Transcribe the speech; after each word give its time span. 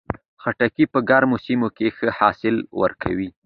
خټکی 0.41 0.85
په 0.93 0.99
ګرمو 1.09 1.37
سیمو 1.45 1.67
کې 1.77 1.87
ښه 1.97 2.07
حاصل 2.17 2.55
ورکوي. 2.81 3.29